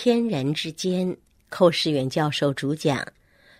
[0.00, 1.16] 天人之间，
[1.48, 3.04] 寇世远教授主讲。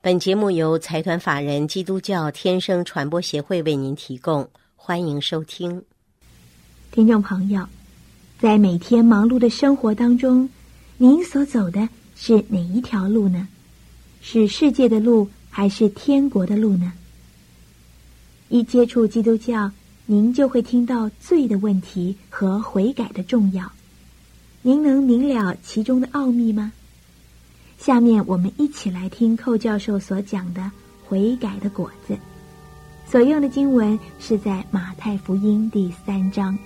[0.00, 5.82] 本节目由财团法人基督教天生传播协会为您提供，欢迎收听。
[6.92, 7.66] 听众朋友，
[8.38, 10.48] 在每天忙碌的生活当中，
[10.98, 13.48] 您所走的是哪一条路呢？
[14.22, 16.92] 是世界的路，还是天国的路呢？
[18.50, 19.68] 一接触基督教，
[20.06, 23.72] 您就会听到罪的问题和悔改的重要。
[24.62, 26.72] 您能明了其中的奥秘吗？
[27.78, 30.70] 下面我们一起来听寇教授所讲的
[31.06, 32.18] 悔改的果子。
[33.06, 36.58] 所用的经文是在马太福音第三章。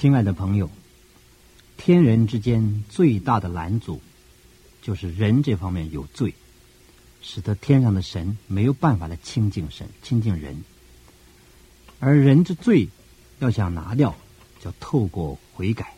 [0.00, 0.70] 亲爱的朋友，
[1.76, 4.00] 天人之间最大的拦阻，
[4.80, 6.32] 就是人这方面有罪，
[7.20, 10.62] 使得天上的神没有办法来亲近神、亲近人。
[11.98, 12.88] 而人之罪
[13.40, 14.14] 要想拿掉，
[14.60, 15.94] 就透过悔改。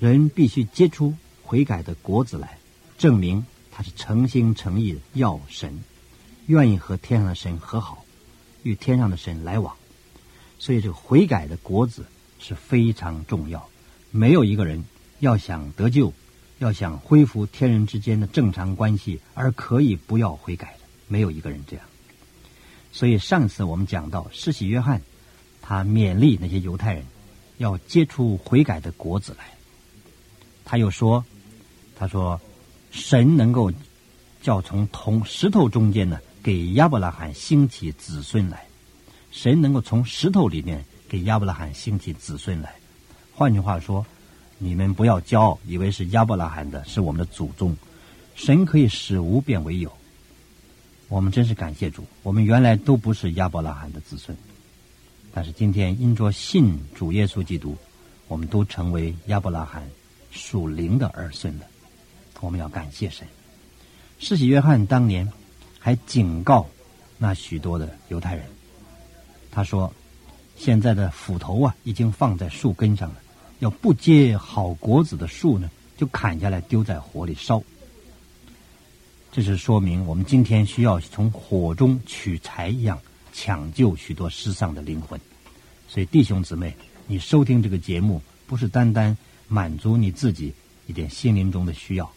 [0.00, 2.58] 人必须结出悔改的果子来，
[2.98, 5.84] 证明他是诚心诚意的要神，
[6.46, 8.04] 愿意和天上的神和好，
[8.64, 9.76] 与天上的神来往。
[10.58, 12.04] 所以，这个悔改的果子。
[12.38, 13.68] 是非常重要。
[14.10, 14.84] 没有一个人
[15.18, 16.12] 要想得救，
[16.58, 21.84] 要想恢复天人之间的正常关系，而可以不要悔改的，没有一个人这样。
[22.90, 25.02] 所以上次我们讲到，施洗约翰
[25.60, 27.04] 他勉励那些犹太人
[27.58, 29.44] 要结出悔改的果子来。
[30.64, 31.24] 他又说
[31.94, 32.40] ：“他说，
[32.90, 33.70] 神能够
[34.40, 38.66] 叫从同石头中间呢，给亚伯拉罕兴起子孙来。
[39.30, 42.74] 神能够从石头里面。”给亚伯拉罕兴起子孙来，
[43.34, 44.04] 换句话说，
[44.58, 47.74] 你们不要骄傲，以为是亚伯拉罕的，是我们的祖宗。
[48.34, 49.90] 神可以使无变为有。
[51.08, 54.36] 我们真是感谢主，我们原来都不是亚伯拉罕的子孙，
[55.32, 57.74] 但是今天因着信主耶稣基督，
[58.26, 59.88] 我们都成为亚伯拉罕
[60.30, 61.64] 属灵的儿孙了。
[62.40, 63.26] 我们要感谢神。
[64.18, 65.26] 世袭约翰当年
[65.78, 66.66] 还警告
[67.16, 68.44] 那许多的犹太人，
[69.50, 69.90] 他说。
[70.58, 73.16] 现在的斧头啊，已经放在树根上了。
[73.60, 77.62] 要不结好果子的树呢，就砍下来丢在火里烧。
[79.30, 82.98] 这是说明我们今天需要从火中取材一样，
[83.32, 85.20] 抢救许多失丧的灵魂。
[85.86, 86.74] 所以弟兄姊妹，
[87.06, 90.52] 你收听这个节目，不是单单满足你自己
[90.86, 92.10] 一点心灵中的需要。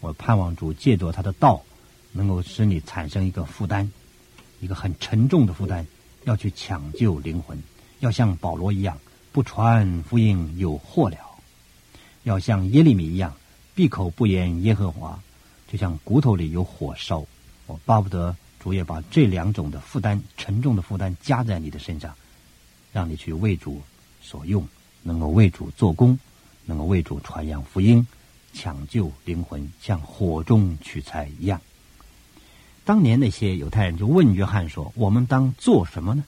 [0.00, 1.62] 我盼望主借着他的道，
[2.12, 3.90] 能够使你产生一个负担，
[4.60, 5.84] 一个很沉重的负担，
[6.24, 7.58] 要去抢救灵魂。
[8.00, 8.98] 要像保罗一样，
[9.32, 11.16] 不传福音有祸了；
[12.24, 13.34] 要像耶利米一样，
[13.74, 15.18] 闭口不言耶和华，
[15.66, 17.24] 就像骨头里有火烧。
[17.66, 22.14] 我巴不得主也把这两种的负担、沉重的负担加在你的身上，
[22.92, 23.80] 让你去为主
[24.20, 24.66] 所用，
[25.02, 26.18] 能够为主做工，
[26.64, 28.06] 能够为主传扬福音，
[28.52, 31.60] 抢救灵魂，像火中取材一样。
[32.84, 36.24] 当年那些犹太人就问约翰说：“我们当做什么呢？”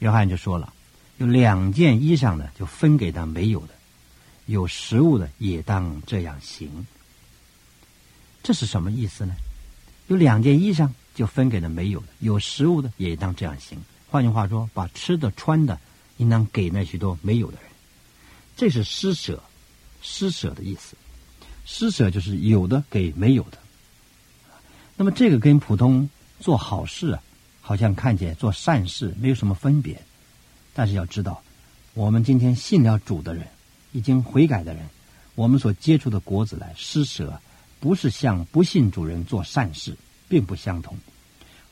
[0.00, 0.72] 约翰就说了。
[1.18, 3.72] 有两件衣裳呢，就分给他没有的；
[4.46, 6.86] 有食物的，也当这样行。
[8.42, 9.34] 这是什么意思呢？
[10.08, 13.82] 有两件衣裳就分给了没有的；有食物的，也当这样行。
[14.08, 15.80] 换句话说，把吃的、穿的，
[16.18, 17.70] 应当给那许多没有的人。
[18.56, 19.42] 这是施舍，
[20.02, 20.96] 施舍的意思。
[21.64, 23.58] 施舍就是有的给没有的。
[24.96, 27.22] 那么，这个跟普通做好事啊，
[27.60, 30.00] 好像看起来做善事没有什么分别。
[30.78, 31.42] 但是要知道，
[31.94, 33.48] 我们今天信了主的人，
[33.92, 34.86] 已经悔改的人，
[35.34, 37.40] 我们所接触的果子来施舍，
[37.80, 39.96] 不是向不信主人做善事，
[40.28, 40.94] 并不相同。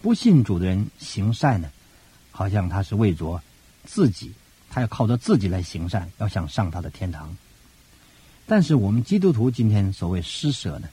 [0.01, 1.71] 不信主的人行善呢，
[2.31, 3.43] 好像他是为着
[3.85, 4.33] 自己，
[4.71, 7.37] 他要靠着自己来行善，要想上他的天堂。
[8.47, 10.89] 但是我们基督徒今天所谓施舍呢，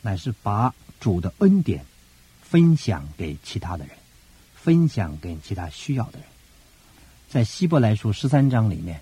[0.00, 1.84] 乃是把主的恩典
[2.40, 3.94] 分享给其他的人，
[4.54, 6.26] 分享给其他需要的人。
[7.30, 9.00] 在希伯来书十三章里面，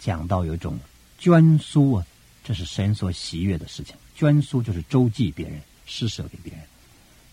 [0.00, 0.78] 讲到有一种
[1.18, 2.06] 捐书啊，
[2.42, 3.94] 这是神所喜悦的事情。
[4.14, 6.62] 捐书就是周济别人，施舍给别人。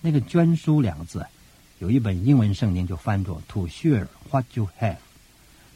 [0.02, 1.26] 那个捐书两个字，
[1.80, 4.98] 有一本英文圣经就翻作 “to share what you have”，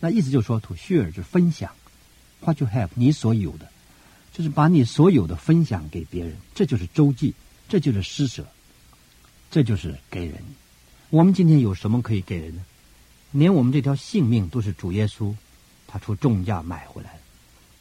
[0.01, 1.71] 那意思就是说 “to share” 就是分享
[2.41, 3.69] ，“what you have” 你所有的，
[4.33, 7.33] 就是把你所有的分享给别人，这就是周济，
[7.69, 8.45] 这就是施舍，
[9.49, 10.43] 这就是给人。
[11.09, 12.61] 我们今天有什么可以给人呢？
[13.31, 15.33] 连我们这条性命都是主耶稣
[15.87, 17.19] 他出重价买回来的。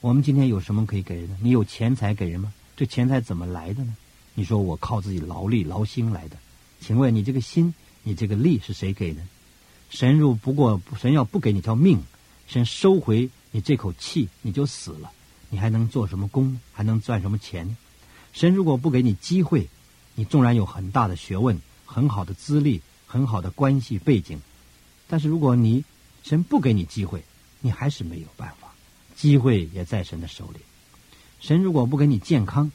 [0.01, 1.37] 我们今天有什么可以给人呢？
[1.41, 2.53] 你有钱财给人吗？
[2.77, 3.97] 这钱财怎么来的呢？
[4.35, 6.37] 你说我靠自己劳力劳心来的，
[6.81, 9.23] 请问你这个心，你这个力是谁给的？
[9.89, 12.03] 神如不过神要不给你条命，
[12.47, 15.11] 神收回你这口气，你就死了，
[15.49, 16.61] 你还能做什么工？
[16.73, 17.77] 还能赚什么钱？
[18.33, 19.69] 神如果不给你机会，
[20.15, 24.41] 你纵然有很大的学问、很好的资历、很好的关系背景，
[25.09, 25.85] 但是如果你
[26.23, 27.23] 神不给你机会，
[27.61, 28.73] 你还是没有办法。
[29.15, 30.61] 机会也在神的手里。
[31.41, 32.71] 神如果不给你健康，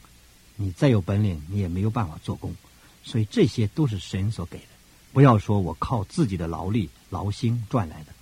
[0.55, 2.55] 你再有本领，你也没有办法做工，
[3.03, 4.65] 所以这些都是神所给的。
[5.13, 8.13] 不要说我靠自己的劳力劳心赚来的，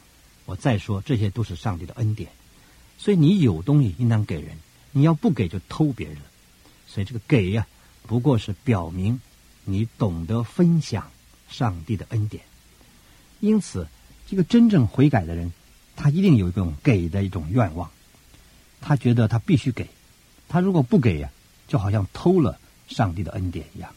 [0.46, 2.30] 我再说这些都是上帝的恩典。
[2.98, 4.58] 所以你有东西应当给人，
[4.92, 6.18] 你要不给就偷别人。
[6.88, 7.68] 所以这个给呀，
[8.08, 9.22] 不过是表明
[9.64, 11.10] 你懂得分享
[11.48, 12.44] 上帝的恩典。
[13.40, 13.88] 因此，
[14.30, 15.52] 这个真正悔改的人，
[15.96, 17.90] 他一定有一种给的一种愿望，
[18.80, 19.88] 他觉得他必须给，
[20.48, 21.32] 他如果不给呀。
[21.68, 23.94] 就好像偷了上帝的恩典一样，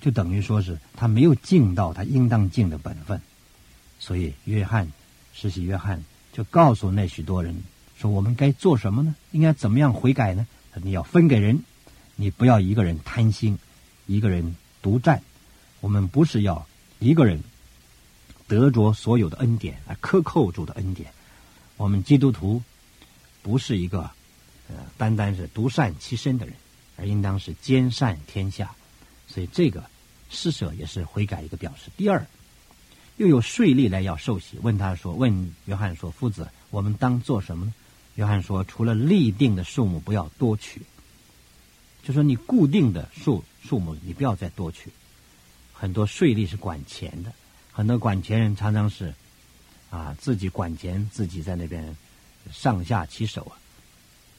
[0.00, 3.20] 就等于说是他没有尽到他应当尽的本分，
[4.00, 4.90] 所以约翰，
[5.32, 6.02] 实习约翰
[6.32, 7.62] 就告诉那许多人
[7.96, 9.14] 说：“我们该做什么呢？
[9.30, 10.44] 应该怎么样悔改呢？
[10.82, 11.62] 你要分给人，
[12.16, 13.56] 你不要一个人贪心，
[14.06, 15.22] 一个人独占。
[15.78, 16.66] 我们不是要
[16.98, 17.40] 一个人
[18.48, 21.12] 得着所有的恩典而克扣住的恩典。
[21.76, 22.60] 我们基督徒
[23.42, 24.10] 不是一个
[24.68, 26.54] 呃单单是独善其身的人。”
[27.00, 28.74] 而应当是兼善天下，
[29.28, 29.88] 所以这个
[30.30, 31.92] 施舍也是悔改一个表示。
[31.96, 32.26] 第二，
[33.18, 37.72] 又有税吏来要受洗，问他说：“问约翰说，夫子，我们当做什么呢？”
[38.18, 40.82] 约翰说：“除了立定的数目，不要多取。
[42.02, 44.90] 就说你固定的数数目，你不要再多取。
[45.72, 47.32] 很多税吏是管钱的，
[47.78, 49.14] 很多管钱人常常是
[49.88, 51.96] 啊自己管钱，自己在那边
[52.52, 53.54] 上下其手啊，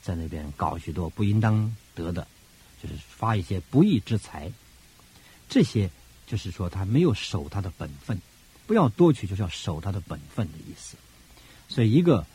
[0.01, 2.27] 在那边搞许多不应当得的。”
[2.83, 4.51] 就是发一些不义之财，
[5.47, 5.89] 这些
[6.27, 8.21] 就是说他没有守他的本分，
[8.67, 10.97] 不要多取，就是要守他的本分的意思。
[11.69, 12.27] 所以，一个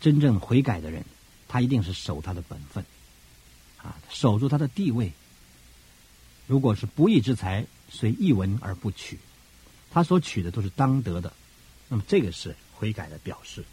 [0.00, 1.04] 真正悔改的人，
[1.46, 2.84] 他一定是守他的本分，
[3.76, 5.12] 啊，守住他的地位。
[6.48, 9.20] 如果是不义之财，随一文而不取，
[9.90, 11.32] 他所取的都是当得的，
[11.88, 13.64] 那么这个是悔改的表示。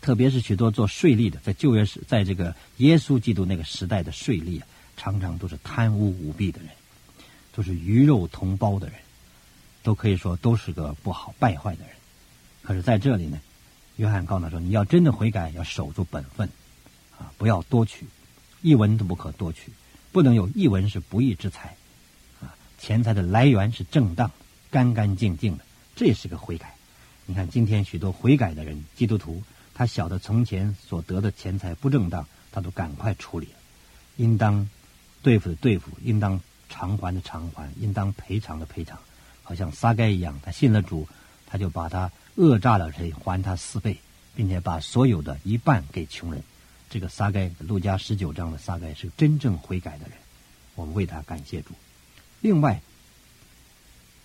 [0.00, 4.66] 特别是许多做税吏的，在旧约时，在这个耶稣基督那个时代的税吏啊，
[4.98, 6.68] 常常都是贪污舞弊的人，
[7.52, 8.96] 都是鱼肉同胞的人，
[9.82, 11.94] 都可以说都是个不好败坏的人。
[12.62, 13.40] 可是在这里呢，
[13.96, 16.50] 约翰告诉他说：“你要真的悔改，要守住本分，
[17.18, 18.06] 啊，不要多取，
[18.60, 19.72] 一文都不可多取，
[20.12, 21.76] 不能有一文是不义之财，
[22.84, 24.30] 钱财的来源是正当、
[24.70, 25.64] 干干净净的，
[25.96, 26.74] 这也是个悔改。
[27.24, 29.42] 你看今天许多悔改的人，基督徒。”
[29.72, 33.52] 他晓得从前所得的钱财不正当，他都赶快处理了。
[34.18, 34.68] 应当
[35.22, 36.38] 对付的对付，应当
[36.68, 38.98] 偿还的偿还，应当赔偿的赔偿。
[39.42, 41.08] 好像撒该一样，他信了主，
[41.46, 43.96] 他就把他讹诈了谁还他四倍，
[44.36, 46.44] 并且把所有的一半给穷人。
[46.90, 50.18] 这个撒该，路加十九章的撒该是真正悔改的人，
[50.74, 51.70] 我们为他感谢主。
[52.44, 52.82] 另外，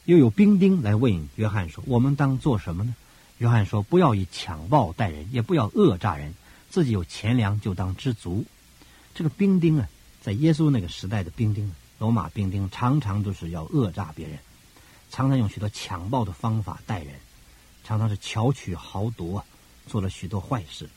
[0.04, 2.94] 又有兵丁来问约翰说：“我们当做什么呢？”
[3.40, 6.34] 约翰说：“不要以强暴待人，也不要讹诈人。
[6.70, 8.44] 自己有钱粮就当知足。”
[9.16, 9.88] 这个兵丁啊，
[10.22, 14.38] 在耶稣那个时代的兵丁，罗马兵丁常常都是要讹诈别人，
[15.10, 17.16] 常常用许多强暴的方法待人，
[17.86, 19.42] 常常是巧取豪夺，
[19.88, 20.90] 做了许多坏事。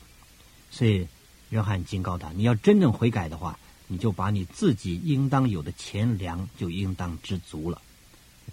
[0.72, 1.06] 所以，
[1.50, 3.56] 约翰警告他：“你要真正悔改的话，
[3.92, 7.82] 你就把你自己应当有的钱粮就应当知足了。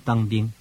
[0.04, 0.52] 当兵，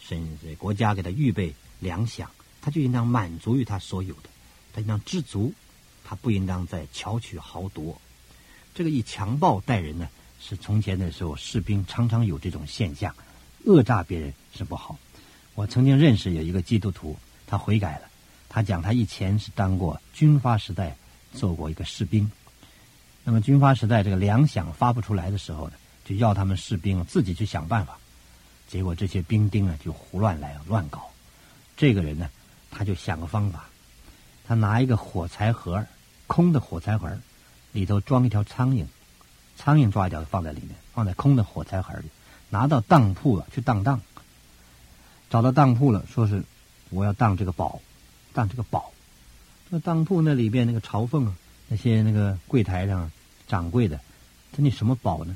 [0.00, 2.24] 甚至国家给他预备粮饷。”
[2.64, 4.30] 他就应当满足于他所有的，
[4.72, 5.52] 他应当知足，
[6.04, 8.00] 他不应当再巧取豪夺。
[8.72, 10.08] 这个以强暴待人呢，
[10.40, 13.12] 是从前的时候士兵常常有这种现象，
[13.64, 14.96] 讹诈别人是不好。
[15.56, 18.08] 我曾经认识有一个基督徒，他悔改了，
[18.48, 20.96] 他讲他以前是当过军阀时代
[21.34, 22.30] 做过一个士兵，
[23.24, 25.74] 那么军阀时代这个粮饷发不出来的时候呢，
[26.04, 27.98] 就要他们士兵自己去想办法，
[28.68, 31.10] 结果这些兵丁呢就胡乱来乱搞，
[31.76, 32.28] 这个人呢。
[32.74, 33.66] 他就想个方法，
[34.46, 35.84] 他拿一个火柴盒，
[36.26, 37.18] 空的火柴盒，
[37.72, 38.86] 里头装一条苍蝇，
[39.58, 42.08] 苍蝇抓一条放在里面，放在空的火柴盒里，
[42.48, 44.00] 拿到当铺了去当当，
[45.28, 46.42] 找到当铺了，说是
[46.88, 47.78] 我要当这个宝，
[48.32, 48.90] 当这个宝。
[49.68, 51.36] 那当铺那里边那个朝奉啊，
[51.72, 53.10] 那些那个柜台上
[53.48, 53.96] 掌柜的，
[54.54, 55.34] 说你什么宝呢？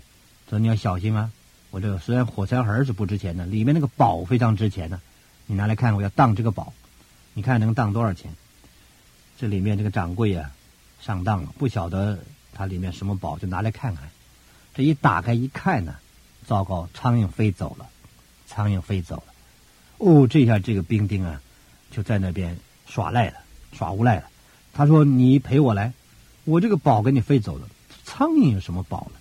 [0.51, 1.33] 说你要小心啊，
[1.71, 5.01] 我这个虽然火柴盒是不值钱的，里面那个宝非常值钱呢。
[5.47, 6.75] 你拿来看，我要当这个宝，
[7.33, 8.31] 你看能当多少钱？
[9.39, 10.51] 这里面这个掌柜啊，
[11.01, 12.19] 上当了，不晓得
[12.53, 14.07] 它里面什么宝，就拿来看看。
[14.75, 15.95] 这一打开一看呢，
[16.45, 17.89] 糟糕，苍蝇飞走了，
[18.47, 19.33] 苍蝇飞走了。
[19.97, 21.41] 哦，这下这个兵丁啊，
[21.91, 23.39] 就在那边耍赖了，
[23.73, 24.25] 耍无赖了。
[24.75, 25.95] 他说：“你陪我来，
[26.47, 27.69] 我这个宝给你飞走了。
[28.05, 29.21] 苍蝇有什么宝呢？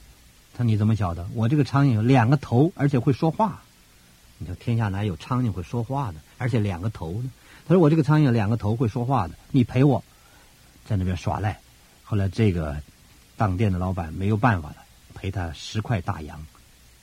[0.57, 1.27] 他：“你怎么晓得？
[1.33, 3.61] 我这个苍蝇有两个头，而且会说话。
[4.37, 6.19] 你说天下哪有苍蝇会说话的？
[6.37, 7.29] 而且两个头呢？”
[7.67, 10.01] 他说：“我这个苍蝇两个头会说话的，你陪我，
[10.85, 11.59] 在那边耍赖。”
[12.05, 12.79] 后来这个
[13.35, 14.77] 当店的老板没有办法了，
[15.13, 16.45] 赔他十块大洋，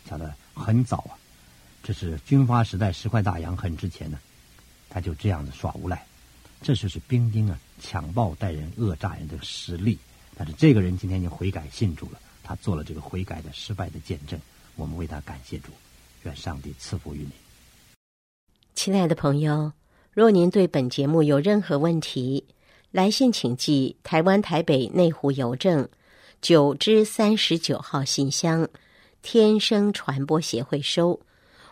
[0.08, 1.12] 晓得很早啊，
[1.82, 4.16] 这是军阀时代，十块大洋很值钱的。
[4.88, 6.06] 他就这样子耍无赖，
[6.62, 9.98] 这就是兵丁啊强暴待人、恶诈人的实力。
[10.44, 14.36] 但是这个人今天已经悔改信主了，他做了这个悔改的失败的见证，
[14.74, 15.70] 我们为他感谢主，
[16.24, 17.30] 愿上帝赐福于你，
[18.74, 19.72] 亲爱的朋友。
[20.12, 22.44] 若您对本节目有任何问题，
[22.90, 25.88] 来信请寄台湾台北内湖邮政
[26.40, 28.68] 九之三十九号信箱，
[29.22, 31.20] 天生传播协会收，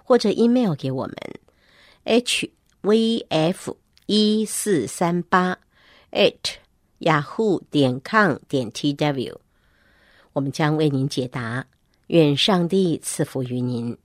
[0.04, 1.16] 或者 email 给我们
[2.04, 2.48] h
[2.82, 5.58] v f 一四三八
[6.12, 6.54] at
[7.00, 9.40] yahoo 点 com 点 t w，
[10.33, 11.66] 我们将为您解答。
[12.07, 13.97] 愿上帝赐福于您。